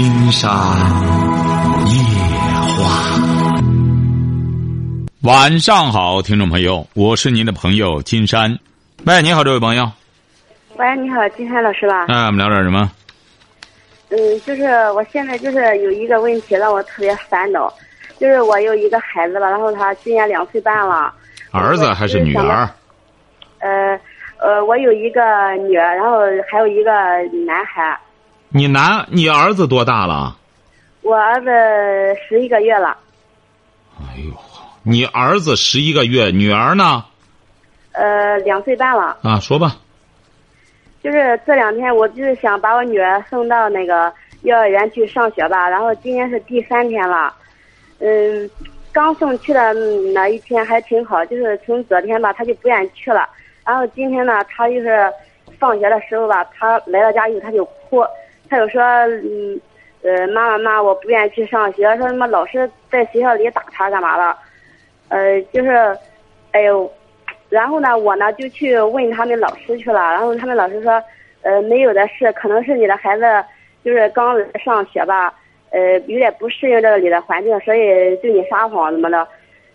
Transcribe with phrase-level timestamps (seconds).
[0.00, 0.50] 金山
[1.84, 1.94] 夜
[2.72, 3.60] 话。
[5.24, 8.58] 晚上好，听众朋友，我是您的朋友金山。
[9.04, 9.92] 喂，你好，这位朋友。
[10.76, 12.06] 喂，你好，金山老师吧？
[12.08, 12.90] 哎，我们聊点什么？
[14.08, 17.70] 嗯，就是我现在就是有一个问题让我特别烦恼，
[18.18, 21.12] 就是我有一个孩子了，然后他今年两岁半了。
[21.50, 22.66] 儿子还是女儿？
[23.58, 24.00] 呃
[24.38, 25.20] 呃，我有一个
[25.68, 26.20] 女儿，然后
[26.50, 26.90] 还有一个
[27.44, 28.00] 男孩。
[28.52, 30.36] 你男，你儿子多大了？
[31.02, 31.50] 我儿子
[32.28, 32.96] 十一个月了。
[34.00, 34.32] 哎呦，
[34.82, 37.04] 你儿子十一个月，女儿呢？
[37.92, 39.16] 呃，两岁半了。
[39.22, 39.76] 啊，说吧。
[41.00, 45.68] 就是这两天，我就是想把我女儿送到那个幼儿园去上学吧。
[45.68, 47.32] 然后今天是第三天了，
[48.00, 48.50] 嗯，
[48.90, 49.72] 刚送去的
[50.12, 53.28] 那一天还挺好，就是从昨天吧，她就不愿意去了。
[53.64, 55.08] 然后今天呢，她就是
[55.56, 58.04] 放学的时候吧，她来到家以后，她就哭，
[58.50, 59.58] 他就说，嗯，
[60.02, 64.36] 呃，妈妈妈，我不愿意去上学，说什么老师在学校里打他干嘛了？
[65.08, 65.96] 呃，就是，
[66.52, 66.92] 哎呦。
[67.48, 71.02] 然后呢，我呢就去问他们老师去了，然后他们老师说，
[71.42, 73.24] 呃，没有的事，可能是你的孩子
[73.84, 75.34] 就是刚上学吧，
[75.70, 79.26] 呃，有点不适应这里的环境，所以对你撒谎怎么的。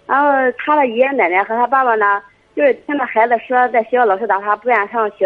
[0.05, 2.23] 然后他的爷爷奶奶和他爸爸呢，
[2.55, 5.25] 就是听着孩子说在学校老师打他，不愿上学，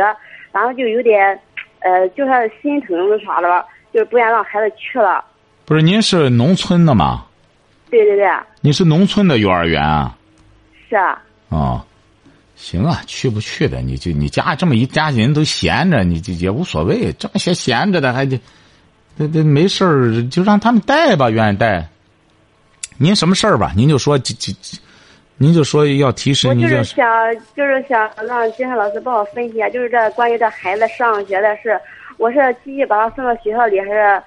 [0.52, 1.40] 然后就有点，
[1.80, 5.24] 呃，就是心疼啥的，就是不愿让孩子去了。
[5.66, 7.26] 不是，您是农村的吗？
[7.90, 8.28] 对对对。
[8.62, 10.18] 你是农村的幼儿园啊？
[10.90, 11.22] 是啊。
[11.50, 11.82] 哦。
[12.56, 17.14] 行啊，去不去的，你就你家这么一家人都闲着，你就也无所谓。
[17.14, 18.38] 这么些闲着的，还就，
[19.18, 21.88] 这这没事儿，就让他们带吧，愿意带。
[22.98, 23.72] 您什么事儿吧？
[23.78, 24.52] 您就说，就就，
[25.42, 26.50] 您就说要提示。
[26.50, 27.08] 我就是想，
[27.56, 31.80] 就是想让金山老师帮我分析一下，就是这关于这孩子上学的事，
[32.18, 34.24] 我是继续把他送到学校里，还是，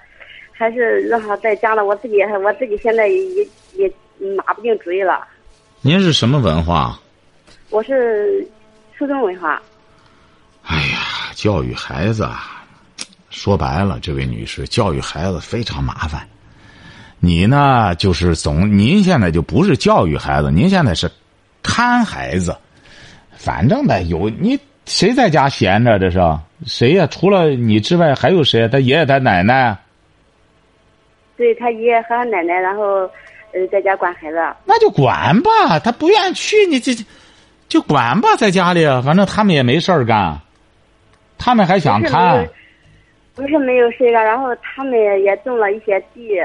[0.52, 1.84] 还是让他在家呢？
[1.84, 3.92] 我自己，我自己现在也也
[4.36, 5.22] 拿不定主意了。
[5.82, 6.98] 您是什么文化？
[7.68, 8.42] 我是
[8.96, 9.60] 初中文化。
[10.62, 12.26] 哎呀，教育孩子，
[13.28, 16.26] 说白了，这位女士，教育孩子非常麻烦。
[17.24, 21.08] 你呢，就是总，您现在就不是教育孩子，您现在是
[21.62, 22.56] 看孩子。
[23.30, 26.00] 反正呢，有你谁在家闲着？
[26.00, 26.18] 这是
[26.66, 27.06] 谁呀？
[27.06, 28.66] 除了你之外，还有谁？
[28.68, 29.76] 他爷爷、他奶奶。
[31.36, 33.08] 对他爷爷和他奶奶，然后
[33.52, 34.38] 呃，在家管孩子。
[34.64, 36.92] 那就管吧，他不愿意去，你这。
[37.68, 40.40] 就管吧，在家里，反正他们也没事儿干，
[41.38, 42.44] 他们还想看。
[43.34, 46.36] 不是没有事干，然后他们也种了一些地，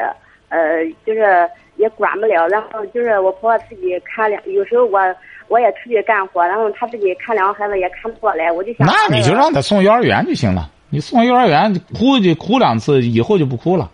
[0.50, 2.48] 呃，就是也管不了。
[2.48, 5.00] 然后就是我婆婆自己看两，有时候我
[5.48, 8.88] 我也出去干活，然后她自己看两个孩子也看不过来，我就想。
[8.88, 13.92] 那你就让他送幼儿园就行了，你送幼儿园哭就哭两次，以后就不哭了。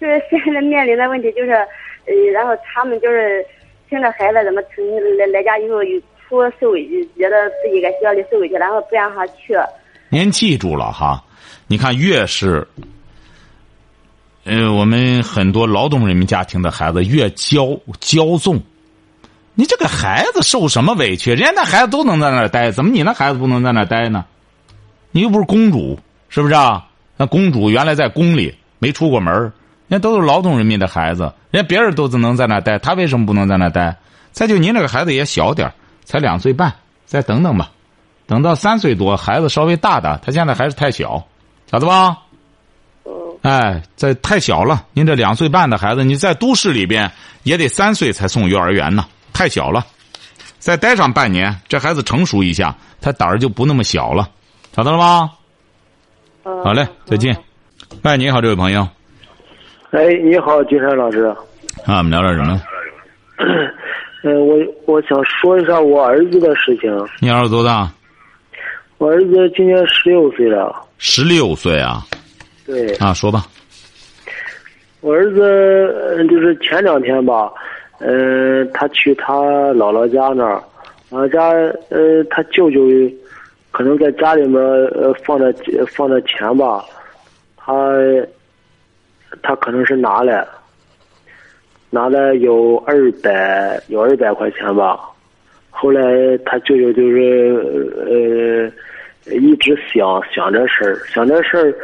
[0.00, 3.44] 就是现在面临的问题就是，呃，然后他们就是。
[3.90, 4.84] 听着孩子怎么成
[5.16, 9.56] 来来家以后又哭受委屈，觉得自己在学校里受委屈，然后不让他去。
[10.10, 11.24] 您记住了哈，
[11.68, 12.68] 你看越是，
[14.48, 18.58] 呃，我们很多劳动人民家庭的孩子越骄骄纵，
[19.54, 21.32] 你这个孩子受什么委屈？
[21.34, 24.24] 人家那孩子都能在那儿待，怎么你那孩子不能在那儿待呢？
[25.10, 26.00] 你又不是公主，
[26.30, 26.86] 是不是啊？
[27.18, 29.52] 那公主原来在宫里没出过门人
[29.90, 31.30] 家都是劳动人民的孩子。
[31.50, 33.94] 人家别人都只能在那待，他为什么不能在那待？
[34.32, 35.70] 再就您这个孩子也小点
[36.06, 36.72] 才两岁半，
[37.04, 37.70] 再等等吧，
[38.26, 41.22] 等到三岁多，孩子稍微大点，他现在还是太小，
[41.70, 42.16] 晓得吧？
[43.48, 44.84] 哎，这太小了。
[44.92, 47.10] 您这两岁半的孩子，你在都市里边
[47.44, 49.86] 也得三岁才送幼儿园呢，太小了。
[50.58, 54.28] 再待上半年，这孩子成熟一下，他胆儿就不那么小了，
[54.76, 55.30] 晓得了吗？
[56.62, 57.34] 好嘞，再见。
[58.02, 58.86] 哎，你好，这位朋友。
[59.92, 61.24] 哎，你好，金山老师。
[61.86, 62.60] 啊，我们聊点什么？
[64.24, 66.90] 嗯， 我我想说一下我儿子的事情。
[67.18, 67.90] 你儿子多大？
[68.98, 70.84] 我儿子今年十六岁了。
[70.98, 72.04] 十六岁啊？
[72.68, 72.94] 对。
[72.96, 73.46] 啊，说吧。
[75.00, 77.50] 我儿子就是前两天吧，
[78.00, 79.32] 嗯，他去他
[79.72, 80.62] 姥姥家那儿，
[81.10, 81.48] 姥姥家
[81.88, 82.80] 呃，他舅舅
[83.70, 85.50] 可能在家里面呃放着
[85.88, 86.84] 放着钱吧，
[87.56, 87.72] 他。
[89.42, 90.48] 他可能是拿了，
[91.90, 94.98] 拿了有二百有二百块钱吧，
[95.68, 96.00] 后来
[96.46, 98.72] 他舅舅就是
[99.26, 101.74] 呃一直想想这事儿，想这事儿，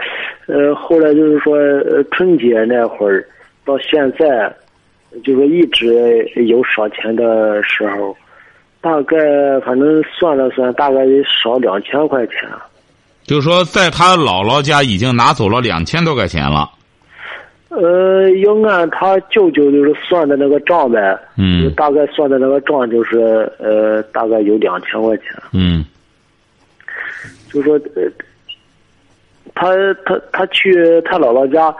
[0.46, 3.26] 呃后来就是说呃春节那会儿
[3.64, 4.54] 到现在，
[5.24, 8.16] 就是一直有少钱的时候，
[8.80, 9.16] 大概
[9.64, 12.36] 反正算了算，大概得少两千块钱。
[13.22, 16.70] 就是说，在他姥姥家已经拿走了两千多块钱了。
[17.70, 25.26] 呃，要按他舅舅就是算的那个账呗，嗯大概算的那个账就是呃，大概有两千块钱。
[25.52, 25.84] 嗯
[27.50, 28.02] 就说呃，
[29.54, 29.72] 他
[30.04, 31.74] 他他去他姥姥家，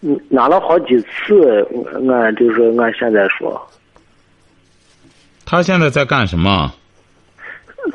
[0.00, 1.66] 嗯，拿了好几次，
[2.10, 3.60] 按就是按现在说，
[5.44, 6.72] 他现在在干什么？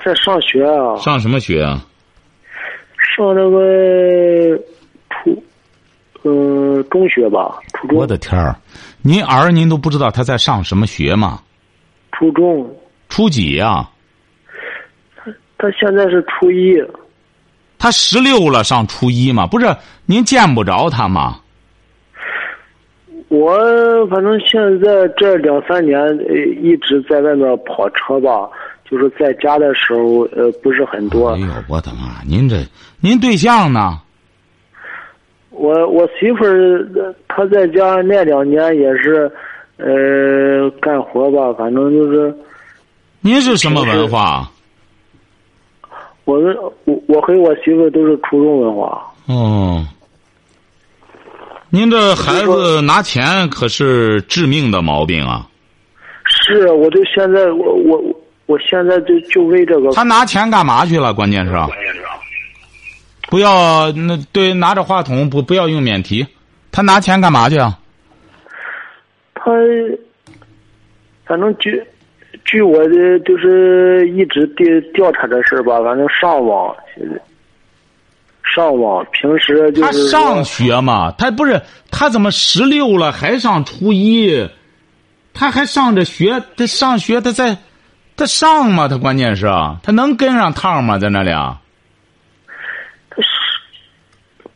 [0.04, 1.84] 在上学啊，上什么学啊？
[2.98, 4.58] 上那个
[5.10, 5.44] 初，
[6.24, 7.98] 呃，中学吧，初中。
[7.98, 8.56] 我的天儿，
[9.02, 11.42] 您儿您都不知道他在上什么学吗？
[12.12, 12.68] 初中，
[13.10, 13.88] 初几呀、
[15.58, 16.76] 他现在是初一。
[17.86, 19.46] 他十六了，上初一嘛？
[19.46, 19.68] 不是，
[20.08, 21.36] 您见不着他吗？
[23.28, 23.56] 我
[24.10, 28.50] 反正现在这两三年呃一直在外面跑车吧，
[28.90, 31.30] 就是在家的时候呃不是很多。
[31.30, 32.24] 哎呦，我的妈！
[32.28, 32.58] 您这，
[33.00, 34.00] 您对象呢？
[35.52, 39.32] 我我媳妇儿呃她在家那两年也是，
[39.78, 42.36] 呃干活吧，反正就是
[43.22, 44.50] 您是什么文化？
[46.26, 49.02] 我们我我和我媳妇儿都是初中文化。
[49.28, 49.86] 哦，
[51.70, 55.48] 您这孩子拿钱可是致命的毛病啊！
[56.26, 58.02] 是，我就现在我我
[58.48, 59.92] 我现在就就为这个。
[59.92, 61.14] 他拿钱干嘛去了？
[61.14, 61.54] 关键是，
[63.30, 66.26] 不要那对拿着话筒不不要用免提。
[66.72, 67.80] 他拿钱干嘛去啊？
[69.34, 69.52] 他
[71.26, 71.84] 反正据
[72.46, 76.76] 据我的就是一直调调查这事儿吧，反正上网
[78.56, 81.62] 上网，平时就他是他上学嘛，他不是
[81.92, 84.48] 他怎么十六了还上初一？
[85.34, 87.58] 他还上着学，他上学他在
[88.16, 88.88] 他上吗？
[88.88, 89.48] 他关键是
[89.84, 90.98] 他能跟上趟吗？
[90.98, 91.60] 在那里啊？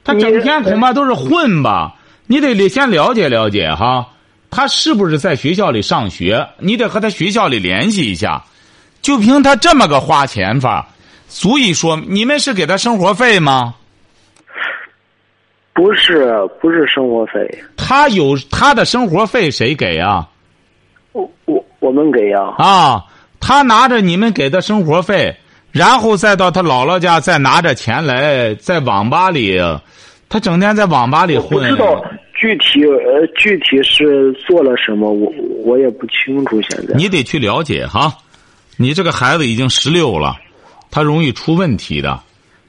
[0.03, 1.95] 他整天恐怕都是混吧？
[2.27, 4.07] 你得先了解了解哈，
[4.51, 6.47] 他是不是在学校里上学？
[6.57, 8.43] 你得和他学校里联系一下。
[9.01, 10.85] 就凭他这么个花钱法，
[11.29, 13.75] 足以说你们是给他生活费吗？
[15.73, 20.27] 不是不是生活费，他有他的生活费谁给啊？
[21.13, 23.05] 我我我们给呀、啊，
[23.39, 25.33] 他拿着你们给的生活费，
[25.71, 29.57] 然后再到他姥姥家再拿着钱来，在网吧里，
[30.27, 31.69] 他整天在网吧里混。
[31.69, 32.03] 知道
[32.39, 35.29] 具体呃具体是做了什么，我
[35.65, 36.95] 我也不清楚现在。
[36.95, 38.15] 你得去了解哈，
[38.77, 40.37] 你这个孩子已经十六了，
[40.89, 42.21] 他容易出问题的，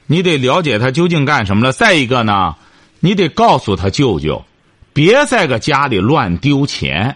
[0.07, 1.71] 你得了解他究竟干什么了。
[1.71, 2.53] 再一个呢，
[2.99, 4.43] 你得告诉他舅舅，
[4.91, 7.15] 别在个家里乱丢钱。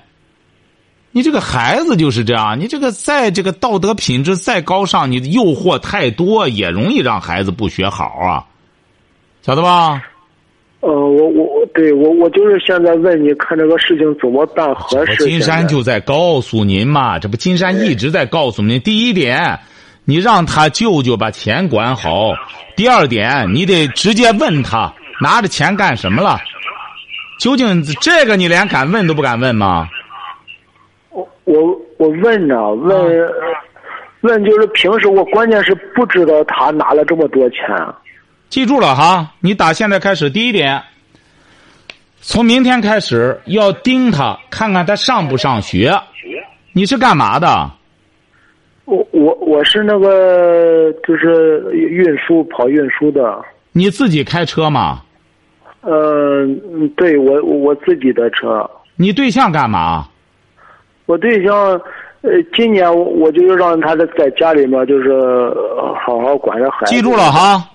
[1.11, 8.47] 你这个孩子就是这样，你这个在这个道德品质再高尚，你的诱惑太多，也容易让孩子不学好啊，
[9.41, 10.01] 晓得吧？
[10.81, 15.25] 呃，我我我对我我就是现在问你看这个事情怎么办合适。
[15.25, 19.59] 金山就在告诉您嘛，这不金山一直在告诉您，第一点，
[20.05, 22.33] 你让他舅舅把钱管好；
[22.77, 26.39] 第二点，你得直接问他拿着钱干什么了。
[27.39, 29.89] 究竟这个你连敢问都不敢问吗？
[31.11, 31.55] 我我
[31.97, 33.29] 我问呢，问、啊
[34.21, 37.59] 问就是平时我关键是不知道他拿了这么多钱。
[38.49, 40.81] 记住了哈，你打现在开始，第一点，
[42.27, 45.93] 从明天开始要盯他，看看他上不上学。
[46.73, 47.71] 你是干嘛的？
[48.85, 53.39] 我我我是那个就是运输跑运输的，
[53.73, 55.03] 你自己开车吗？
[55.81, 60.07] 呃，嗯对我我自己的车，你对象干嘛？
[61.05, 61.79] 我对象，
[62.21, 66.95] 呃，今年我我就是让他在家里面就是呃好好管着孩子。
[66.95, 67.31] 记住了。
[67.31, 67.69] 哈。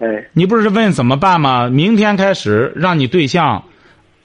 [0.00, 1.70] 哎，你不是问怎么办吗？
[1.70, 3.64] 明天开始让你对象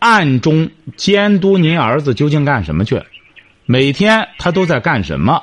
[0.03, 3.01] 暗中监督您儿子究竟干什么去，
[3.65, 5.41] 每天他都在干什么，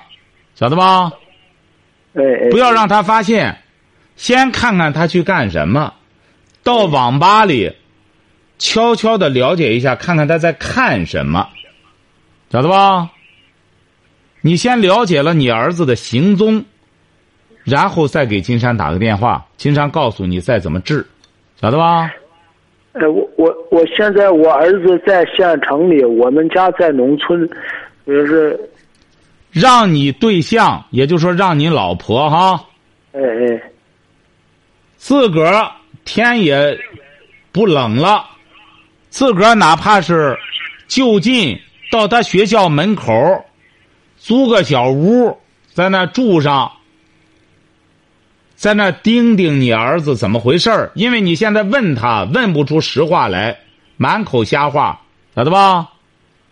[0.54, 1.10] 晓得吧？
[2.12, 3.62] 哎哎，不要让他发现，
[4.16, 5.94] 先看看他去干什么，
[6.62, 7.74] 到网吧里
[8.58, 11.48] 悄悄的了解一下，看看他在看什么，
[12.52, 13.12] 晓得吧？
[14.42, 16.66] 你先了解了你儿子的行踪，
[17.64, 21.06] 然后再给金山打个电话，金山告诉你再怎么治，
[21.58, 22.10] 晓得吧？
[22.92, 27.48] 哎，我我我现在我儿子在县城里，我们家在农村，
[28.04, 28.58] 就是，
[29.52, 32.66] 让你对象，也就是说让你老婆哈，
[33.12, 33.62] 哎哎，
[34.96, 35.70] 自个儿
[36.04, 36.76] 天也
[37.52, 38.24] 不冷了，
[39.08, 40.36] 自个儿哪怕是
[40.88, 41.56] 就近
[41.92, 43.12] 到他学校门口
[44.16, 45.38] 租个小屋，
[45.72, 46.72] 在那住上，
[48.60, 53.56] 在那盯盯你儿子怎么回事儿，因为你现在问他问不出实话来，
[53.96, 55.00] 满口瞎话，
[55.34, 55.88] 晓得吧？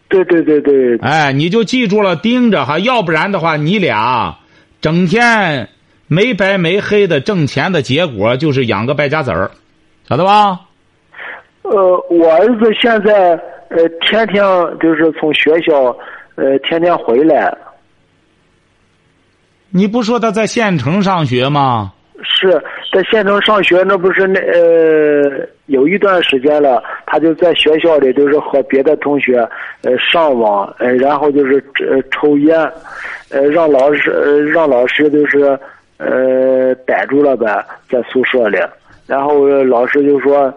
[0.08, 4.38] 对对对对，哎，你就记住了，盯着哈，要不然的话，你俩
[4.80, 5.68] 整天
[6.06, 9.50] 没白没黑的挣钱的结果就是养个败家子儿，
[10.08, 10.60] 晓得吧？
[11.60, 13.32] 呃，我儿子现在
[13.68, 14.42] 呃天天
[14.80, 15.94] 就是从学校
[16.36, 17.54] 呃天天回来，
[19.68, 21.92] 你不说他在县城上学吗？
[22.22, 22.50] 是
[22.92, 29.36] 在县城上学，那不是那呃有一段时间了，他就在学校里就是和别的同学
[29.82, 32.58] 呃上网，呃然后就是呃抽烟，
[33.30, 35.58] 呃让老师呃让老师就是
[35.98, 38.58] 呃逮住了呗，在宿舍里，
[39.06, 40.52] 然后老师就说。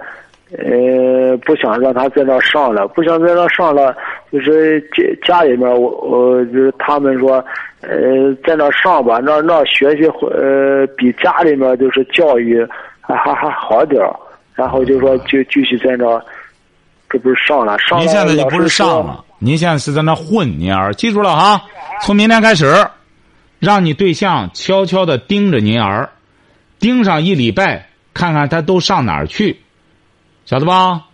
[0.57, 3.95] 呃，不想让他在那上了，不想在那上了，
[4.31, 7.43] 就是家家里面我我就是他们说，
[7.79, 7.89] 呃，
[8.45, 12.67] 在那上吧，那那学习呃比家里面就是教育
[12.99, 14.13] 还还还好点儿，
[14.53, 16.21] 然后就说就继续在那，
[17.09, 18.03] 这不是上了上了。
[18.03, 21.61] 您现在就不是上了，您现在是在那混，您儿记住了哈，
[22.01, 22.73] 从明天开始，
[23.57, 26.09] 让你对象悄悄的盯着您儿，
[26.77, 29.55] 盯上一礼拜，看看他都上哪儿去。
[30.45, 31.05] 晓得吧？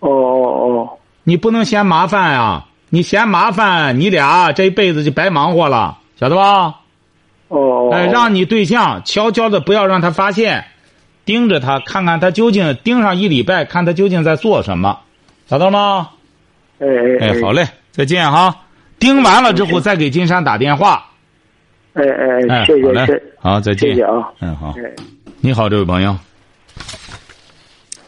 [0.00, 0.98] 哦哦哦！
[1.24, 2.64] 你不能嫌麻烦呀！
[2.90, 6.76] 你嫌麻烦，你俩这一辈子就白忙活了，晓得吧？
[7.48, 7.90] 哦。
[7.92, 10.64] 哎，让你对象悄悄的，不要让他发现，
[11.24, 15.00] 盯着他，看看他究竟盯上一礼拜，看他究竟在做什么，
[15.46, 16.10] 晓得吗？
[16.78, 18.54] 哎哎哎，好嘞，再见哈！
[19.00, 21.04] 盯完了之后再给金山打电话。
[21.94, 22.02] 哎
[22.48, 23.90] 哎，谢谢谢，好，再见。
[23.90, 24.28] 谢谢啊。
[24.40, 24.72] 嗯，好。
[25.40, 26.16] 你好，这位朋友。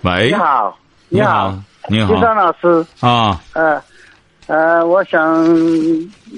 [0.02, 0.78] 喂，你好，
[1.09, 1.54] 你好，
[1.88, 3.83] 你好，金山老师啊，呃，
[4.47, 5.45] 呃，我想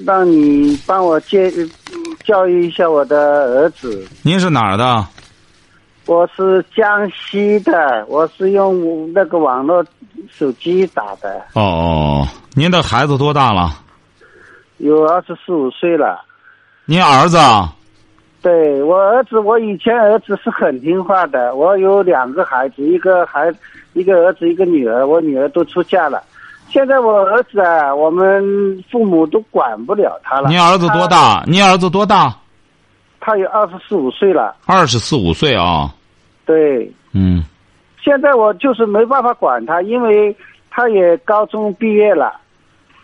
[0.05, 1.51] 让你帮我接
[2.25, 4.05] 教育一下我的儿子。
[4.21, 5.05] 您是哪儿的？
[6.05, 9.81] 我是江西的，我是用那个网络
[10.29, 11.41] 手机打的。
[11.53, 13.71] 哦哦，您的孩子多大了？
[14.79, 16.19] 有二十四五岁了。
[16.83, 17.37] 您儿子？
[18.43, 21.55] 对我儿子，我以前儿子是很听话的。
[21.55, 23.49] 我有两个孩子，一个孩，
[23.93, 25.07] 一个儿子，一个女儿。
[25.07, 26.21] 我女儿都出嫁了，
[26.67, 30.49] 现在我儿子啊，我们父母都管不了他了。
[30.49, 31.41] 您儿子多大？
[31.47, 32.35] 您儿子多大？
[33.21, 34.53] 他有二十四五岁了。
[34.65, 35.95] 二十四五岁啊？
[36.45, 36.91] 对。
[37.13, 37.41] 嗯。
[38.03, 40.35] 现在我就是没办法管他，因为
[40.69, 42.33] 他也高中毕业了。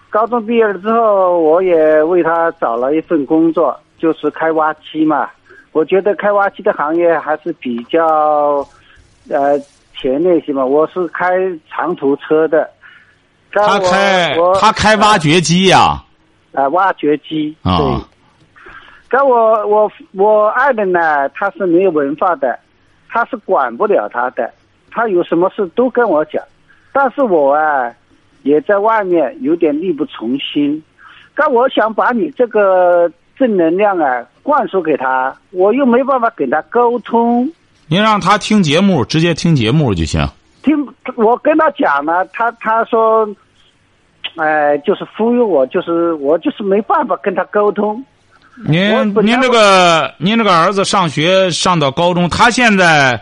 [0.09, 3.79] 高中毕业了之后，我也为他找了一份工作。
[3.99, 5.29] 就是开挖机嘛，
[5.71, 8.67] 我觉得开挖机的行业还是比较，
[9.29, 9.59] 呃，
[9.95, 10.65] 前那些嘛。
[10.65, 11.37] 我是开
[11.69, 12.67] 长途车的，
[13.51, 16.03] 他开他开挖掘机呀，
[16.53, 17.77] 啊，挖掘机啊。
[17.77, 18.01] 对。
[19.11, 22.57] 但我我我爱人呢，他是没有文化的，
[23.09, 24.51] 他是管不了他的，
[24.89, 26.43] 他有什么事都跟我讲，
[26.91, 27.93] 但是我啊，
[28.43, 30.81] 也在外面有点力不从心。
[31.35, 33.11] 但我想把你这个。
[33.39, 37.49] 正能量啊，灌输给他，我又没办法跟他沟通。
[37.87, 40.27] 您让他听节目，直接听节目就行。
[40.61, 40.75] 听，
[41.15, 43.27] 我跟他讲了，他他说，
[44.35, 48.03] 哎，就是忽悠我，就是我就是没办法跟他沟通。
[48.67, 48.91] 您
[49.23, 53.21] 您这个您这个儿子上学上到高中，他现在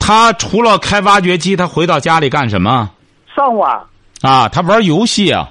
[0.00, 2.90] 他除了开挖掘机，他回到家里干什么？
[3.34, 3.80] 上网。
[4.22, 5.48] 啊，他玩游戏啊。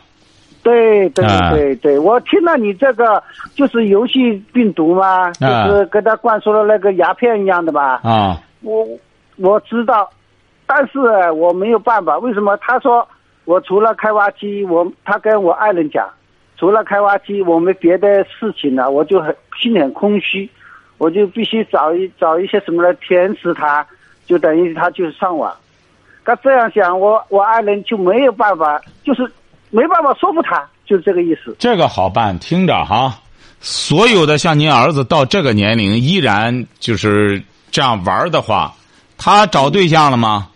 [0.62, 3.24] 对对对对，我听了你这个
[3.56, 8.02] 就是游戏病毒嘛，就是给他灌输了那个鸦片一样的吧。
[8.04, 8.86] 啊，我
[9.38, 10.10] 我知道，
[10.68, 11.00] 但是
[11.32, 12.18] 我没有办法。
[12.20, 12.58] 为什么？
[12.58, 13.08] 他说
[13.46, 16.10] 我除了开挖机，我他跟我爱人讲，
[16.58, 20.50] 除了开挖机，我没别的事情了，我就很心里很空虚，
[20.98, 23.86] 我就必须找一找一些什么来填实他，
[24.26, 25.56] 就等于他就是上网。
[26.26, 29.26] 他这样想，我我爱人就没有办法，就是。
[29.72, 31.56] 没办法说服他，就是这个意思。
[31.60, 33.20] 这个好办，听着哈，
[33.60, 38.74] 所有的像您儿子到这个年龄依然就是这样玩的话，
[39.18, 40.50] 他找对象了吗？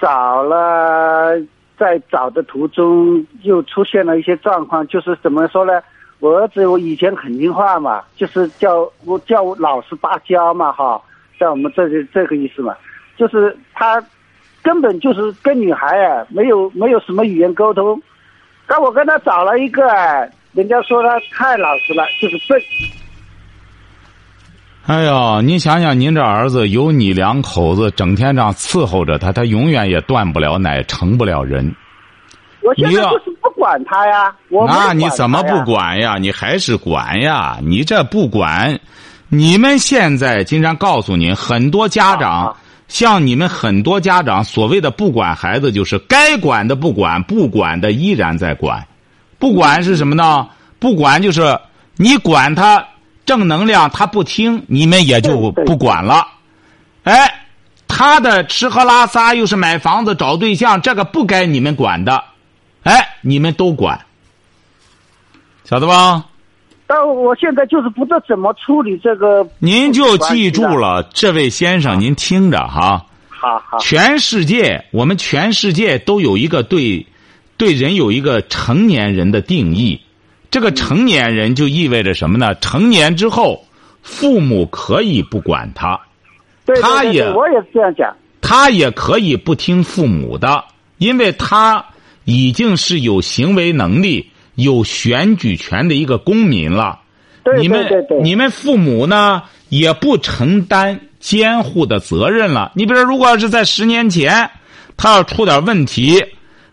[0.00, 1.40] 找了，
[1.78, 5.80] 在找的途中又出现了一些状况，就是怎么说呢？
[6.18, 11.00] 我儿子我以前很听话嘛，就是叫我叫我老实巴交嘛，哈，
[11.38, 12.74] 在我们这里这个意思嘛，
[13.16, 14.04] 就是他。
[14.68, 17.98] 根本就是跟女孩啊，没有没有什么语言沟通。
[18.66, 19.82] 但我跟他找了一个，
[20.52, 22.60] 人家说他太老实了，就是笨。
[24.84, 31.74] 哎呦，您想想，您这儿子有你两口子整天这样伺候着他，他永远也断不了奶，成不了人。
[32.60, 36.16] 我现在就是不管他呀，我那你怎么不管呀？
[36.20, 37.56] 你还是管呀？
[37.62, 38.78] 你这不管，
[39.30, 42.56] 你们现在经常告诉您，很多家长，啊
[42.88, 48.86] 像你们很多家长所谓的不管孩子，就是该管的不管，不管的依然在管。
[49.38, 50.48] 不管是什么呢？
[50.80, 51.60] 不管就是
[51.96, 52.88] 你管他
[53.26, 56.26] 正能量，他不听，你们也就不管了。
[57.04, 57.46] 哎，
[57.86, 62.24] 他的吃喝拉撒又是买房子找对象，这个不该你们管的，
[62.84, 64.00] 哎，你们都管，
[65.64, 66.24] 晓得吧？
[66.88, 69.46] 但我现在就是不知道怎么处理这个。
[69.58, 70.62] 您就记住。
[70.64, 73.04] 了，这位先生，您听着哈。
[73.28, 73.78] 好好。
[73.78, 77.06] 全世界，我们全世界都有一个对，
[77.58, 80.00] 对人有一个成年人的定义。
[80.50, 82.54] 这个成年人就意味着什么呢？
[82.54, 83.66] 成年之后，
[84.02, 86.00] 父母可以不管他，
[86.64, 88.16] 对对他也我也是这样讲。
[88.40, 90.64] 他也可以不听父母的，
[90.96, 91.84] 因为他
[92.24, 97.00] 已经是有行为能力、有选举权的一个公民了。
[97.44, 98.22] 对你们对对对。
[98.22, 102.72] 你们父母呢也不承担监护的责任了。
[102.74, 104.50] 你比如说，如果要是在十年前，
[104.96, 106.24] 他要出点问题，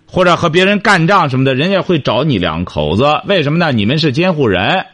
[0.08, 3.06] 或者和别人干仗什么的，人家会找你两口子。
[3.28, 3.72] 为什么呢？
[3.72, 4.86] 你们是监护人，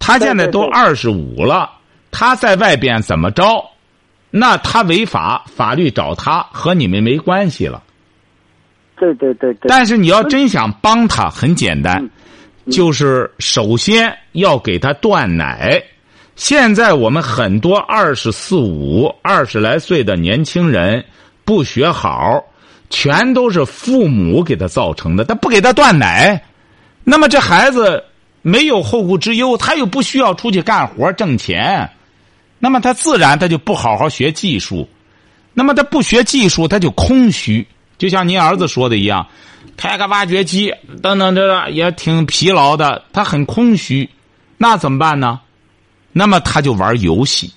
[0.00, 1.70] 他现在都二十五了，
[2.10, 3.44] 他在外边怎么着？
[4.32, 7.82] 那他违法，法律找他和你们没关系了。
[8.96, 9.68] 对对对对。
[9.68, 12.10] 但是你要真想帮他，很简单，
[12.70, 15.82] 就是首先要给他断奶。
[16.36, 21.04] 现在我们很多二十四五、二十来岁的年轻人
[21.44, 22.42] 不学好，
[22.88, 25.24] 全都是父母给他造成的。
[25.24, 26.42] 他不给他断奶，
[27.04, 28.02] 那么这孩子
[28.40, 31.90] 没有后顾之忧，他又不需要出去干活挣钱，
[32.58, 34.88] 那么他自然他就不好好学技术，
[35.52, 37.66] 那么他不学技术，他就空虚。
[38.00, 39.26] 就像您儿子说的一样，
[39.76, 44.08] 开个挖掘机等等，这个也挺疲劳的，他很空虚，
[44.56, 45.38] 那怎么办呢？
[46.12, 47.52] 那么他就玩游戏。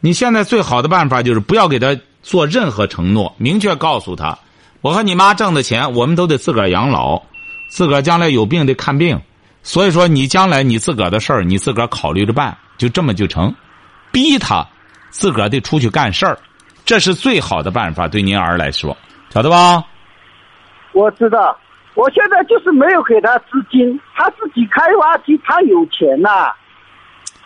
[0.00, 4.36] 你现在最好的办法就是不要给他做任何承诺，明确告诉他：
[4.80, 7.22] 我和你妈挣的钱，我们都得自个儿养老，
[7.70, 9.20] 自个儿将来有病得看病。
[9.62, 13.54] 所以说，你将来你自个儿的事儿，你自个儿考虑着办，就这么就成。
[14.10, 14.66] 逼他
[15.10, 16.36] 自个儿得出去干事儿，
[16.84, 18.96] 这是最好的办法，对您儿来说，
[19.32, 19.82] 晓得吧？
[20.92, 21.56] 我知道，
[21.94, 26.52] 我现在就是没有给他资金，他自己开挖机，他有钱呐、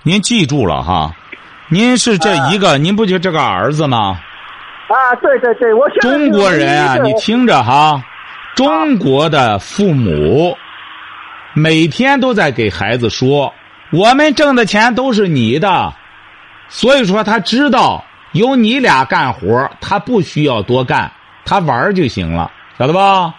[0.02, 1.14] 您记住了哈，
[1.68, 4.18] 您是这一个，您不就这个儿子吗？
[4.88, 5.14] 啊。
[5.22, 8.02] 对对对，我现在中国人啊，你听着哈，
[8.56, 10.58] 中国的父母
[11.54, 13.54] 每天都在给孩子说，
[13.92, 15.94] 我们挣的钱都是你的，
[16.68, 21.12] 所以说他知道有你俩干活，他不需要多干，
[21.46, 23.34] 他玩儿就行了，晓得吧？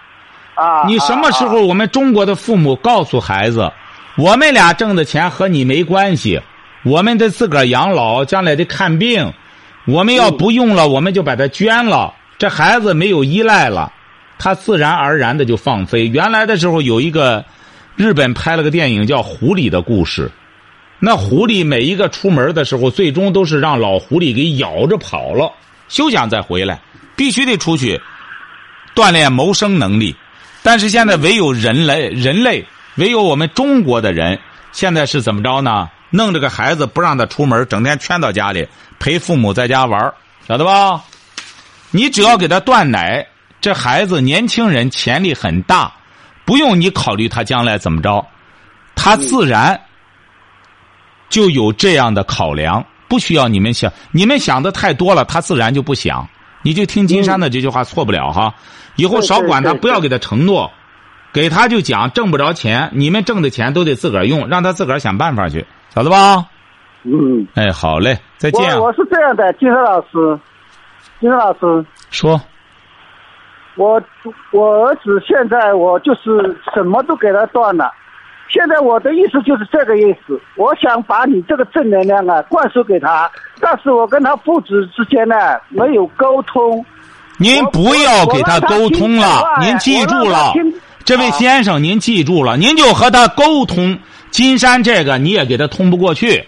[0.55, 3.71] 啊，你什么时啊候我们中国的父母告诉孩子，
[4.17, 6.41] 我们俩挣的钱和你没关系，
[6.83, 9.31] 我们得自个儿养老，将来得看病，
[9.85, 13.91] 我们要不用了，我们就把它捐了，这孩子没有依赖了，
[14.39, 16.07] 他自然而然的就放飞。
[16.07, 17.45] 原来的时候有一个
[17.95, 20.27] 日本拍了个电影叫《狐狸的故事》，
[20.99, 25.51] 那狐狸每一个出门的时候，最终都是让老狐狸给咬着跑了，
[25.87, 26.79] 休想再回来，
[27.17, 28.01] 必须得出去
[28.95, 30.15] 锻炼谋生能力。
[30.63, 34.39] 但是现在唯有人类，人类唯有我们中国的人，
[34.71, 35.89] 现在是怎么着呢？
[36.09, 38.65] 弄这个孩子不让他出门，整天圈到家里
[38.99, 40.13] 陪父母在家玩
[40.47, 41.03] 晓得吧？
[41.91, 43.27] 你只要给他断奶，
[43.59, 45.91] 这孩子年轻人潜力很大，
[46.45, 48.25] 不用你考虑他将来怎么着，
[48.95, 49.79] 他自然
[51.29, 56.27] 就有这样的考量，不需要你们想，你们想的太多了，他自然就不想。
[56.67, 58.53] 你就听金山的这句话，错不了哈。
[58.97, 60.69] 以后少管他，不要给他承诺，
[61.31, 66.45] 给他就讲挣不着钱，你们挣的钱都得自个儿用，让他自个儿想办法去，晓得吧？
[67.03, 68.87] 嗯，哎，好嘞，再见啊我。
[68.87, 70.37] 我是这样的，金山老师，
[71.21, 72.41] 金山老师，说，
[73.77, 74.03] 我
[74.51, 77.89] 我儿子现在我就是什么都给他断了。
[78.49, 83.29] 现在我的意思就是这个意思，我想把你这个正能量啊灌输给他，
[83.59, 85.35] 但是我跟他父子之间呢
[85.69, 86.83] 没有沟通。
[87.37, 90.53] 您不要给他沟通了您记住了，
[91.03, 93.99] 这位先生，您记住了，您就和他沟通。
[94.31, 96.47] 金山这个你也给他通不过去，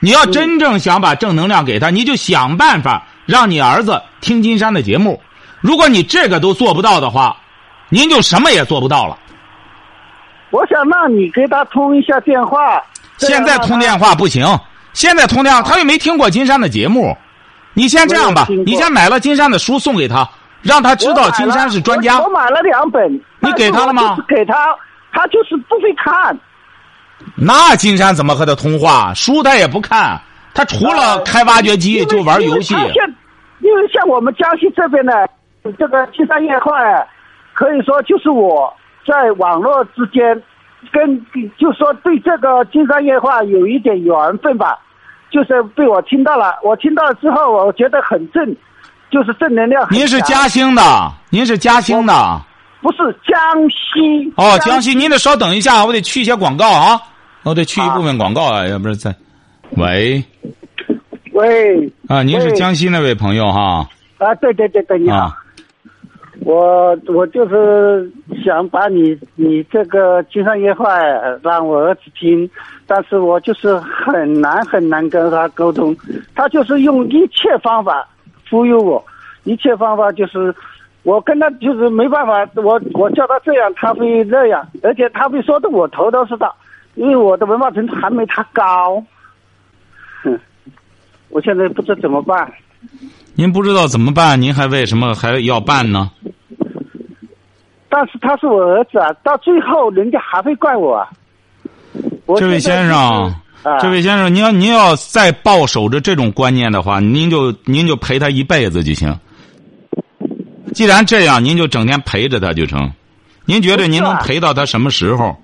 [0.00, 5.22] 你要真正想把正能量给他，你就想办法让你儿子听金山的节目。
[5.60, 7.36] 如果你这个都做不到的话，
[7.88, 9.18] 您就什么也做不到了。
[10.56, 12.82] 我想让你给他通一下电话。
[13.18, 14.46] 现在通电话不行，
[14.94, 17.14] 现在通电话他又没听过金山的节目。
[17.74, 20.26] 你先这样吧你先买了金山的书送给他，
[20.62, 22.24] 让他知道金山是专家我。
[22.24, 24.74] 我买了两本，你给他了吗给他，
[25.12, 26.34] 他就是不会看。
[27.34, 29.12] 那金山怎么和他通话？
[29.12, 30.18] 书他也不看，
[30.54, 32.80] 他除了开挖掘机就玩游戏因。
[32.80, 33.16] 为他现
[33.60, 35.28] 因为像我们江西这边的，
[35.78, 37.04] 这个金山夜话啊，
[37.52, 38.74] 可以说就是我
[39.06, 40.42] 在网络之间
[40.92, 41.18] 跟
[41.56, 44.78] 就说对这个金山夜话有一点缘分吧，
[45.30, 48.44] 就是被我听到了，我听到了之后，我觉得很正，
[49.10, 49.86] 就是正能量。
[49.90, 50.82] 您是嘉兴的，
[51.30, 52.42] 您是嘉兴的。
[52.82, 53.36] 不是江
[53.68, 57.00] 西哦，江西，您得稍等一下，我得去一些广告啊，
[57.42, 59.12] 我得去一部分广告啊，要不是在。
[59.70, 60.22] 喂，
[61.32, 63.88] 喂啊，您是江西那位朋友哈？
[64.18, 65.16] 啊，对对对对，你好。
[65.16, 65.36] 啊，
[66.46, 68.08] 我我就是
[68.44, 70.96] 想把你你这个《金山夜话》
[71.42, 72.48] 让我儿子听，
[72.86, 75.96] 但是我就是很难很难跟他沟通，
[76.36, 78.06] 他就是用一切方法
[78.48, 79.04] 忽悠我，
[79.42, 80.54] 一切方法就是
[81.02, 86.52] 我跟他就是没办法，我我叫他这样，他会那样，而且他会说的我头都是大，
[86.94, 89.02] 因为我的文化程度还没他高，
[90.22, 90.38] 哼，
[91.30, 92.48] 我现在不知怎么办。
[93.34, 96.08] 您不知道怎么办，您还为什么还要办呢？
[97.88, 101.08] 但是他是我儿子啊，到最后人家还会怪我啊。
[102.26, 102.96] 我这位先生
[103.62, 109.16] 啊，这位先生，您要您要再抱守着这种观念的话，您就您就陪他一辈子就行。
[110.74, 112.90] 既然这样，您就整天陪着他就成。
[113.44, 115.36] 您觉得您能陪到他什么时候？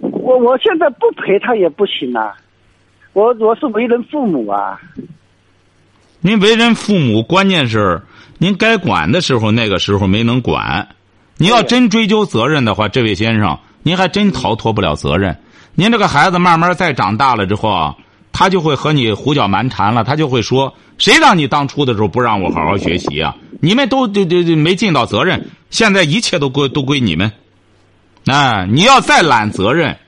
[0.00, 2.32] 我我现在不陪他也不行啊，
[3.12, 4.80] 我我是为人父母啊。
[6.20, 8.00] 您为人父母，关键是
[8.38, 10.88] 您该管的时候，那个时候没能管。
[11.42, 15.36] 您要真追究责任的话，这位先生，您还真逃脱不了责任。
[15.74, 17.96] 您这个孩子慢慢再长大了之后啊，
[18.30, 23.34] 他就会和你胡搅蛮缠了，他就会说：“谁让你当初的时候不让我好好学习啊？
[23.60, 27.32] 你们都这这这没尽到责任，现在一切都归都归你们。”
[28.30, 29.98] 哎，你要再揽责任，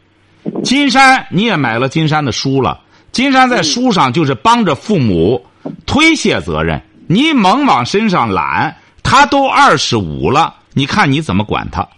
[0.63, 2.79] 金山你也买了金山的书了，
[3.11, 5.45] 金山在书上就是帮着父母
[5.85, 11.89] 推卸责任，你猛往身上揽，他都二十五了，你看你怎么管他？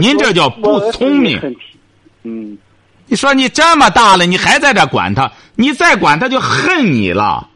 [0.00, 1.56] 您这叫不聪明
[2.22, 2.56] 嗯，
[3.06, 7.48] 你说你这么大了，你还在这管他，你再管他就恨你了。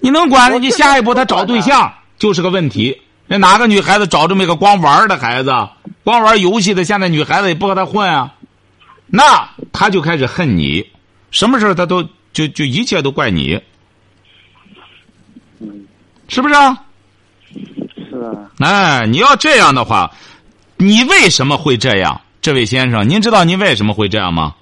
[0.00, 3.00] 你能管你下一步他找对象就是个问题。
[3.26, 5.50] 那哪个女孩子找这么一个光玩的孩子，
[6.04, 8.34] 光玩游戏的，现在女孩子也不和他混啊，
[9.06, 10.86] 那他就开始恨你，
[11.30, 13.60] 什么事儿他都就就一切都怪你，
[16.28, 16.84] 是不是啊？
[18.10, 20.10] 是啊，哎，你要这样的话，
[20.76, 22.20] 你为什么会这样？
[22.40, 24.54] 这位先生，您知道您为什么会这样吗？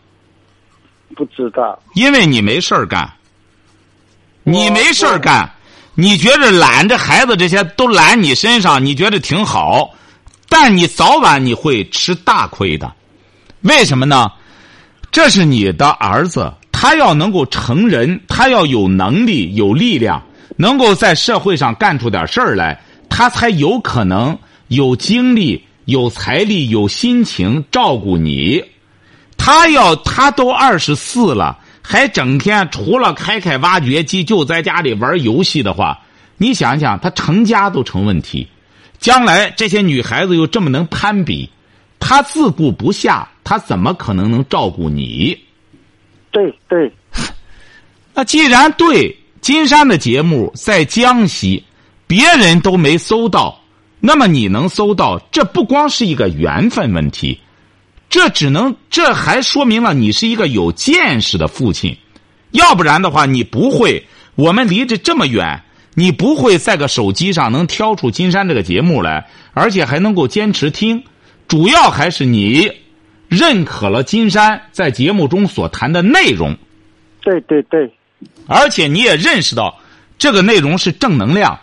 [1.15, 1.79] 不知道。
[1.95, 3.13] 因为你没事儿干，
[4.43, 5.51] 你没事儿干，
[5.95, 9.91] 你觉着揽着孩子这些都揽你身上，你觉得挺好，
[10.49, 12.91] 但你早晚你会吃大亏的。
[13.61, 14.31] 为什么呢？
[15.13, 20.21] 这是你的儿子，他要能够成人，他要有能力、有力量，
[20.57, 24.39] 能够在社会上干出点事儿来，他才有可能
[24.69, 28.65] 有精力、有财力、有心情照顾你。
[29.37, 36.01] 他要他都二十四了，还整天除了开开挖掘机就在家里玩游戏的话，
[36.39, 38.49] 你想想，他成家都成问题。
[38.99, 41.51] 将来这些女孩子又这么能攀比，
[41.99, 45.39] 他自顾不下，他怎么可能能照顾你？
[46.31, 46.91] 对对，
[48.15, 49.15] 那既然对
[49.45, 51.63] 金山的节目在江西，
[52.07, 53.61] 别人都没搜到，
[54.01, 57.39] 那么你能搜到，这不光是一个缘分问题，
[58.09, 61.95] 这只能这还说明了你是一个有见识的父亲，
[62.53, 64.03] 要不然的话，你不会。
[64.35, 71.05] 我们离着这么远，你不会在个手机上能挑出金山这个节目来，而且还能够坚持听。
[71.47, 72.73] 主要还是你
[73.29, 76.57] 认可了金山在节目中所谈的内容。
[77.21, 77.93] 对对对
[78.47, 79.79] 而且你也认识到
[80.19, 81.59] 这个内容是正能量，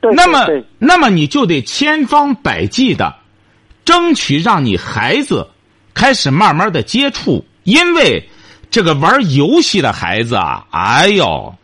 [0.00, 0.12] 对。
[0.14, 0.46] 那么
[0.78, 3.14] 那么你就得千方百计的
[3.84, 5.46] 争取让你孩子
[5.92, 8.28] 开始慢慢的接触，因为
[8.70, 11.54] 这个玩游戏的孩子啊，哎呦，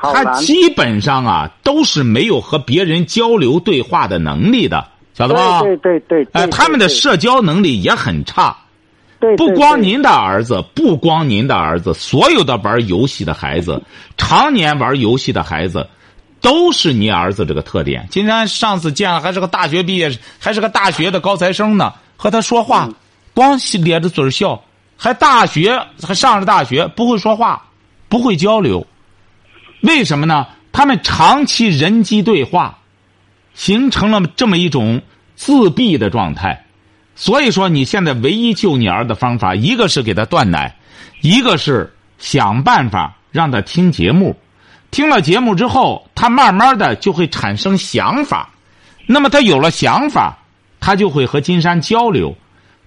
[0.00, 5.62] 他基本上啊都是没有和别人交流对话的能力的，晓得吧？
[5.62, 8.56] 对对对对，哎，对他们的社交能力也很差。
[9.36, 13.80] 不光您的儿子，不光您的儿子，所有的玩游戏的孩子，
[14.16, 15.88] 常年玩游戏的孩子，
[16.40, 18.06] 都是你儿子这个特点。
[18.10, 22.88] 今天上次见了，还是个大学毕业，还是个大学的高材生呢，和他说话，
[23.32, 24.62] 光咧着嘴笑，
[24.96, 27.68] 还大学还上着大学，不会说话，
[28.08, 28.86] 不会交流，
[29.82, 30.46] 为什么呢？
[30.72, 32.78] 他们长期人机对话，
[33.54, 35.02] 形成了这么一种
[35.36, 36.64] 自闭的状态。
[37.14, 40.76] 所以说，你现在唯一救你儿的方法，一个是给他断奶，
[41.20, 44.36] 一个是想办法让他听节目，
[44.90, 48.50] 听了节目之后，他慢慢的就会产生想法。
[49.06, 50.38] 那么他有了想法，
[50.80, 52.34] 他就会和金山交流。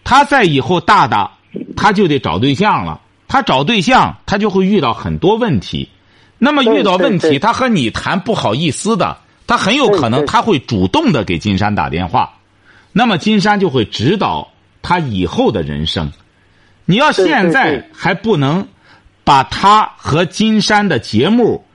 [0.03, 1.31] 他在以后大大，
[1.75, 3.01] 他就得找对象了。
[3.27, 5.89] 他找对象，他就会遇到很多问题。
[6.37, 12.34] 那么遇到问题，他和你谈不好意思的，他很有可能他会主动的给金山打电话。
[12.97, 16.09] 那么金山就会指导他以后的人生。
[16.85, 18.65] 你要现在还不能
[19.25, 21.65] 把他和金山的节目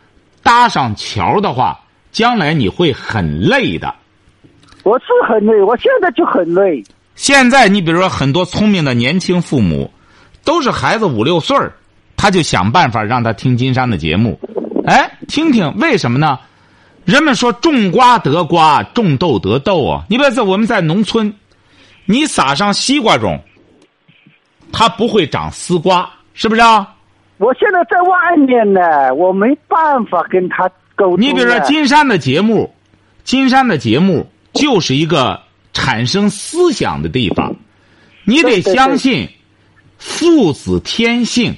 [0.43, 1.79] 搭上桥的话，
[2.11, 3.95] 将来你会很累的。
[4.83, 6.83] 我是很累，我现在就很累。
[7.17, 9.91] 现在你比如说很多聪明的年轻父母，
[10.43, 11.75] 都是孩子五六岁儿，
[12.17, 14.41] 他就想办法让他听金山的节目，
[14.87, 16.39] 哎，听听为什么呢？
[17.05, 20.05] 人们说种瓜得瓜，种豆得豆啊。
[20.09, 21.35] 你比如说我们在农村，
[22.05, 23.41] 你撒上西瓜种，
[24.73, 26.95] 它不会长丝瓜，是不是啊？
[27.39, 31.21] 我现在在外面呢，我没办法跟他沟通。
[31.21, 32.73] 你比如说金山的节目，
[33.25, 35.41] 金山的节目就是一个
[35.73, 37.57] 产生思想的地方，
[38.25, 39.29] 你得相信
[39.97, 41.57] 父子天性。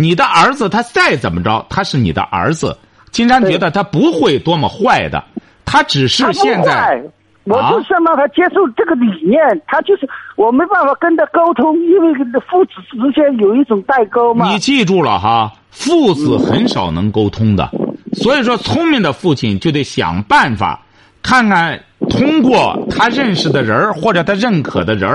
[0.00, 2.78] 你的儿子他再怎么着，他是你的儿子。
[3.10, 5.22] 金山觉得他不会多么坏的，
[5.64, 7.02] 他只是现在。
[7.44, 12.12] 我就想让他接受这个理念，他就是我没办法跟他沟通，因为
[12.46, 14.50] 父子之间有一种代沟嘛。
[14.50, 17.70] 你记住了哈，父子很少能沟通的，
[18.12, 20.82] 所以说聪明的父亲就得想办法，
[21.22, 25.10] 看看通过他认识的人或者他认可的人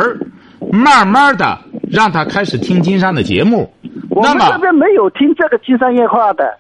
[0.72, 1.60] 慢慢的
[1.92, 3.72] 让他开始听金山的节目。
[4.10, 6.58] 我们这边没有听这个金山夜话的。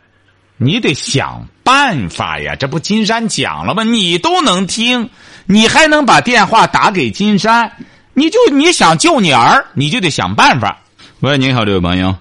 [0.57, 2.55] 你得想办法呀！
[2.55, 3.83] 这不金山讲了吗？
[3.83, 5.09] 你都能听，
[5.45, 7.71] 你还能把电话打给金山？
[8.13, 10.77] 你就你想救你儿，你就得想办法。
[11.21, 12.15] 喂，你好，这位朋友。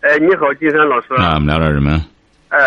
[0.00, 1.14] 哎，你好，金山老师。
[1.14, 2.04] 啊，我们聊点什么？
[2.48, 2.58] 哎，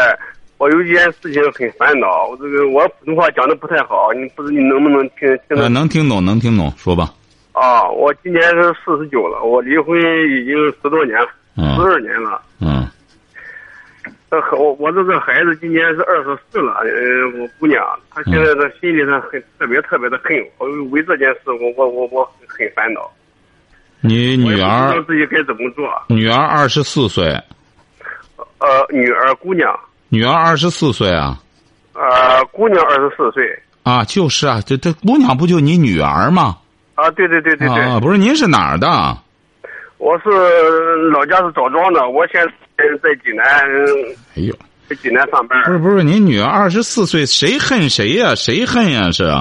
[0.58, 2.26] 我有一件事情很烦恼。
[2.28, 5.70] 我这个我普通话讲的不太好，你不知你能不能听听得？
[5.70, 7.14] 能听懂，能听懂，说吧。
[7.52, 12.42] 啊，我今年是四十九了，我离婚已经十多年了，十二年了。
[12.60, 12.88] 嗯。
[14.52, 17.82] 我我这个孩子今年是二十四了，呃，我姑娘，
[18.14, 23.10] 她现在在心里上很特别特别的恨我，为这件事我我我我很烦恼。
[24.02, 24.88] 你女儿？
[24.88, 25.90] 不知道自己该怎么做？
[26.10, 27.26] 女儿二十四岁。
[28.60, 29.74] 呃，女儿姑娘。
[30.10, 31.38] 女儿二十四岁啊。
[31.94, 33.58] 呃，姑娘二十四岁。
[33.84, 36.58] 啊，就是啊，这这姑娘不就你女儿吗？
[36.96, 37.84] 啊，对对对对对。
[37.84, 39.18] 啊，不是，您是哪儿的？
[39.98, 40.30] 我是
[41.12, 42.46] 老家是枣庄的，我现
[42.78, 43.46] 在在济南。
[44.36, 44.54] 哎呦，
[44.88, 45.62] 在济南上班。
[45.64, 48.36] 不是不是，您女儿二十四岁，谁恨谁呀？
[48.36, 49.12] 谁恨呀？
[49.12, 49.32] 是？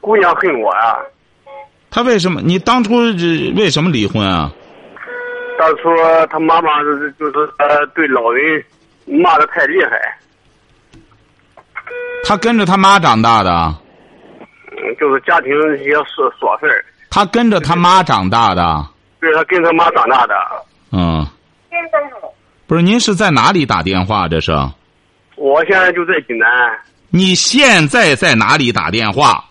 [0.00, 0.98] 姑娘恨我呀。
[1.90, 2.40] 她为什么？
[2.42, 2.96] 你当初
[3.56, 4.52] 为什么离婚啊？
[5.58, 5.88] 当初
[6.30, 6.92] 她妈妈就
[7.26, 8.64] 是呃对老人
[9.06, 10.18] 骂的太厉害。
[12.22, 13.50] 她跟着她妈长大的。
[14.70, 16.84] 嗯，就是家庭一些琐琐事儿。
[17.10, 18.86] 她跟着她妈长大的。
[19.20, 20.34] 对他跟他妈长大的。
[20.92, 21.26] 嗯。
[22.70, 24.28] 不是，您是在哪里打电话？
[24.28, 24.52] 这是。
[25.34, 26.48] 我现在就在济南。
[27.08, 29.44] 你现在在哪里打电话？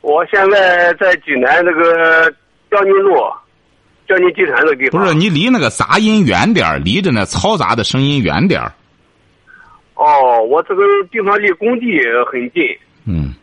[0.00, 2.32] 我现在在济南那个
[2.70, 3.12] 江宁路，
[4.08, 4.98] 江宁集团那地方。
[4.98, 8.72] 不是，你离那个杂音远点儿离着那嘈杂的声音远点儿
[9.96, 10.82] 哦，我这个
[11.12, 11.86] 地方离工地
[12.32, 12.62] 很近。
[13.06, 13.34] 嗯。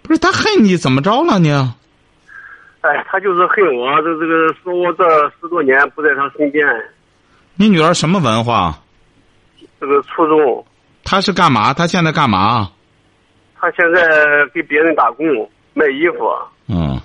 [0.00, 1.74] 不是他恨你怎么着了呢？
[2.80, 5.04] 哎，他就是恨我，这这个说我这
[5.38, 6.66] 十多年不在他身边。
[7.60, 8.74] 你女儿什么文化？
[9.78, 10.64] 这个初中。
[11.04, 11.74] 她是干嘛？
[11.74, 12.70] 她现在干嘛？
[13.60, 14.00] 她现在
[14.54, 15.26] 给别人打工
[15.74, 16.26] 卖衣服。
[16.68, 16.98] 嗯，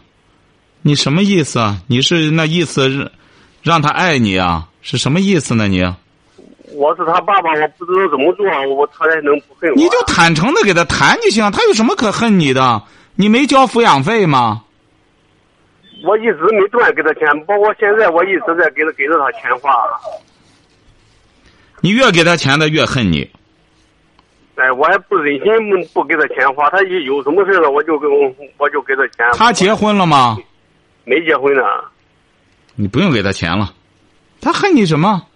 [0.81, 1.75] 你什么意思啊？
[1.87, 3.11] 你是那意思，
[3.63, 4.69] 让她爱你啊？
[4.81, 5.67] 是什么意思呢？
[5.67, 5.83] 你？
[6.71, 9.75] 我是他爸爸，我不知道怎么做，我他才能不恨我。
[9.75, 12.81] 你就坦诚的给他谈就行，他有什么可恨你的？
[13.15, 14.63] 你没交抚养费吗？
[16.05, 19.69] 我一直没断给他钱，包括现在我一直在给他给着他钱花。
[21.85, 23.29] 你越给他钱，他越恨你。
[24.55, 28.07] 哎，我还不忍心不给他钱花，他一有什么事了，我就给
[28.57, 29.23] 我就给他钱。
[29.37, 30.35] 他结婚了吗？
[31.03, 31.61] 没结婚呢。
[32.73, 33.71] 你不用给他钱了，
[34.41, 35.27] 他恨你什么？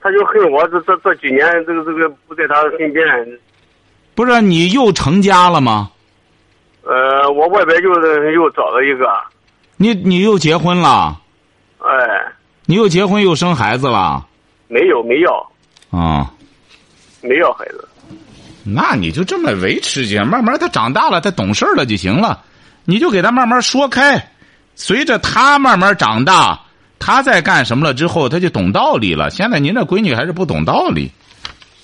[0.00, 3.04] 他就恨我这这这几年这个这个不在他身边。
[4.14, 5.90] 不是你又成家了吗？
[6.84, 9.10] 呃，我外边就是又找了一个。
[9.76, 11.20] 你你又结婚了？
[11.78, 12.32] 哎，
[12.64, 14.24] 你又结婚又生孩子了？
[14.68, 15.50] 没有，没要。
[15.90, 16.30] 啊，
[17.22, 17.88] 没要孩子。
[18.64, 22.44] 那你就这么维持去，慢慢他长大了，他懂事了就行了。
[22.84, 24.30] 你就给他慢慢说开，
[24.74, 26.60] 随着他慢慢长大，
[26.98, 29.30] 他在干什么了之后，他就懂道理了。
[29.30, 31.10] 现在您这闺女还是不懂道理。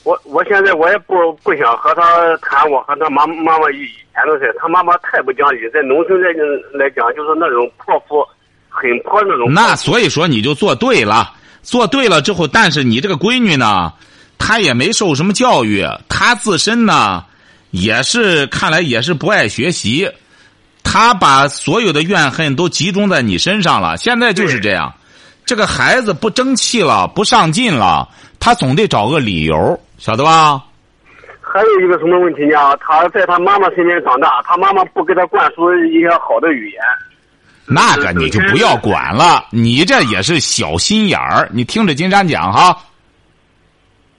[0.03, 6.29] 我我现在我也不不想和他谈我和他妈妈妈以以前的事，他妈妈太不讲理，在农村来
[6.75, 8.23] 来讲就是那种泼妇，
[8.69, 9.51] 很泼那种。
[9.51, 11.33] 那所以说你就做对了，
[11.65, 13.93] 做对了之后，但是你这个闺女呢，
[14.39, 17.25] 她也没受什么教育，她自身呢，
[17.73, 20.09] 也是看来也是不爱学习，
[20.85, 23.97] 她把所有的怨恨都集中在你身上了。
[23.97, 24.95] 现在就是这样，
[25.45, 29.81] 这个孩子不争气了，不上进了，他总得找个理由。
[29.97, 30.63] 晓得吧？
[31.41, 32.77] 还有一个什么问题呢？
[32.81, 36.83] 他在他妈妈身边长大，他妈妈不给他灌输一些好的语言。
[37.67, 41.49] 那个你就不要管了，你这也是小心眼儿。
[41.53, 42.77] 你听着金山讲哈，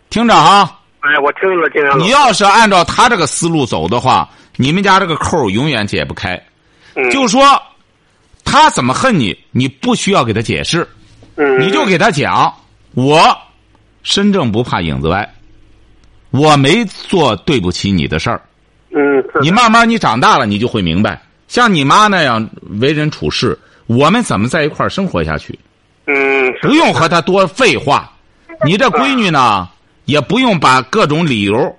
[0.10, 0.79] 听着哈。
[1.01, 1.99] 哎，我听着金山。
[1.99, 6.41] 你要是按照他这个思路走的话，你们家这个扣永远解不开。
[6.95, 7.10] 嗯。
[7.12, 7.62] 就说
[8.43, 10.88] 他怎么恨你，你不需要给他解释。
[11.36, 11.60] 嗯。
[11.60, 12.53] 你就给他讲，
[12.93, 13.38] 我
[14.03, 15.31] 身正不怕影子歪。
[16.31, 18.41] 我没做对不起你的事儿，
[18.89, 25.58] 嗯，你慢慢你长大了，你就会明白，像你妈那样为人处事，我们怎么在一块儿生活下去？
[26.08, 28.12] 嗯，不用和她多废话。
[28.65, 29.67] 你这闺女呢，
[30.05, 31.75] 也不用把各种理由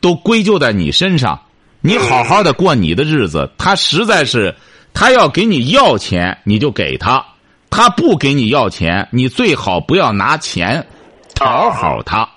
[0.00, 1.40] 都归咎在你身上。
[1.80, 4.54] 你好好的过你的日子，她实在是，
[4.92, 7.24] 她要给你要钱，你就给她；
[7.70, 10.84] 她不给你要钱，你最好不要拿钱
[11.34, 12.28] 讨好她，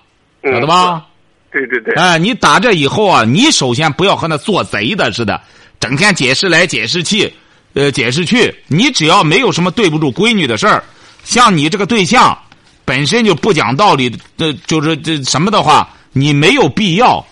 [0.43, 1.05] 晓得吧？
[1.51, 5.41] 对对对，哎，你打这以后啊，你首先不要和那做贼的似的，
[5.79, 7.33] 整天解释来解释去，
[7.73, 8.53] 呃，解释去。
[8.67, 10.83] 你只要没有什么对不住闺女的事儿，
[11.23, 12.37] 像你这个对象
[12.85, 17.25] 本身就不讲道理，这就是这什么的话，你没有必要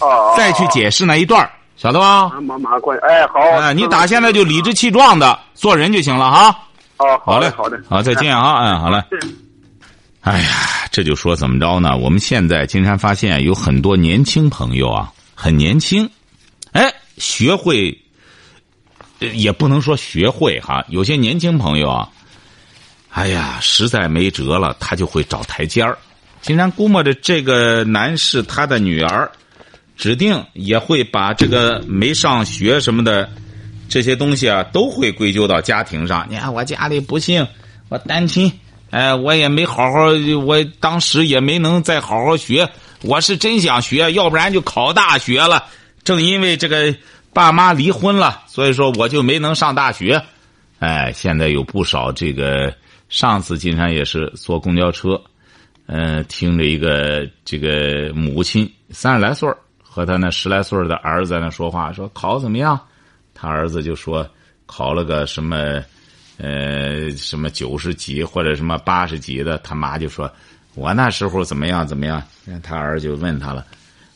[0.00, 2.30] 哦，再去解释那一段晓得吧？
[2.40, 6.58] 妈妈关哎好，哎，你打现在就理直气壮的做人就行了哈。
[6.98, 9.02] 哦，好嘞，好嘞，好，再见啊，嗯，好嘞。
[10.20, 10.48] 哎呀，
[10.90, 11.96] 这就说怎么着呢？
[11.96, 16.08] 我们现在经常发现有很多年轻朋友啊，很年轻，
[16.72, 17.96] 哎，学会，
[19.18, 22.08] 也不能说学会哈，有些年轻朋友啊，
[23.10, 25.96] 哎呀，实在没辙了，他就会找台阶儿。
[26.42, 29.30] 经常估摸着这个男士他的女儿，
[29.96, 33.30] 指定也会把这个没上学什么的
[33.88, 36.26] 这些东西啊，都会归咎到家庭上。
[36.28, 37.46] 你看我家里不幸，
[37.88, 38.52] 我单亲。
[38.90, 40.06] 哎，我也没好好，
[40.44, 42.68] 我当时也没能再好好学。
[43.02, 45.64] 我是真想学，要不然就考大学了。
[46.04, 46.94] 正因为这个
[47.32, 50.22] 爸妈离婚了，所以说我就没能上大学。
[50.78, 52.72] 哎，现在有不少这个，
[53.08, 55.20] 上次金山也是坐公交车，
[55.86, 59.48] 嗯，听着一个这个母亲三十来岁
[59.82, 62.78] 和他那十来岁的儿子在那说话，说考怎么样？
[63.34, 64.28] 他儿子就说
[64.66, 65.82] 考了个什么。
[66.36, 70.28] 呃，什么九十几或者什么八十几的，他妈就说
[70.74, 72.20] ：“我那时候怎么样怎么样？”
[72.60, 73.64] 他儿子就问他了：“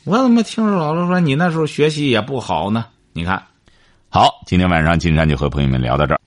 [0.08, 3.42] 我怎么听着姥姥说你那时候学习也不好呢？”你看，
[4.08, 6.20] 好，今天晚上金山就和朋友们聊到这儿。